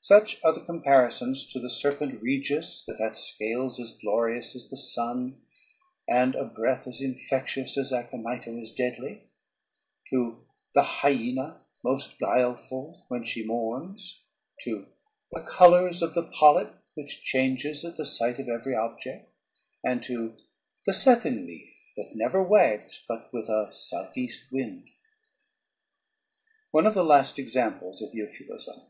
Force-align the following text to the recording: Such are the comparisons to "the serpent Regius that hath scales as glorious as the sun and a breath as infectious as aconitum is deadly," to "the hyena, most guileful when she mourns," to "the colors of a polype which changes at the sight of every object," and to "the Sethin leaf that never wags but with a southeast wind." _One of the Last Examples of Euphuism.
Such 0.00 0.42
are 0.42 0.52
the 0.52 0.62
comparisons 0.64 1.46
to 1.52 1.60
"the 1.60 1.70
serpent 1.70 2.20
Regius 2.20 2.82
that 2.88 2.98
hath 2.98 3.14
scales 3.14 3.78
as 3.78 3.96
glorious 4.02 4.56
as 4.56 4.68
the 4.68 4.76
sun 4.76 5.38
and 6.08 6.34
a 6.34 6.42
breath 6.44 6.88
as 6.88 7.00
infectious 7.00 7.78
as 7.78 7.92
aconitum 7.92 8.60
is 8.60 8.72
deadly," 8.72 9.22
to 10.10 10.44
"the 10.74 10.82
hyena, 10.82 11.64
most 11.84 12.18
guileful 12.18 13.04
when 13.06 13.22
she 13.22 13.46
mourns," 13.46 14.24
to 14.62 14.88
"the 15.30 15.42
colors 15.42 16.02
of 16.02 16.16
a 16.16 16.24
polype 16.36 16.74
which 16.94 17.22
changes 17.22 17.84
at 17.84 17.96
the 17.96 18.04
sight 18.04 18.40
of 18.40 18.48
every 18.48 18.74
object," 18.74 19.30
and 19.84 20.02
to 20.02 20.36
"the 20.84 20.92
Sethin 20.92 21.46
leaf 21.46 21.72
that 21.96 22.16
never 22.16 22.42
wags 22.42 23.04
but 23.06 23.32
with 23.32 23.48
a 23.48 23.68
southeast 23.70 24.50
wind." 24.50 24.82
_One 26.74 26.88
of 26.88 26.94
the 26.94 27.04
Last 27.04 27.38
Examples 27.38 28.02
of 28.02 28.12
Euphuism. 28.12 28.82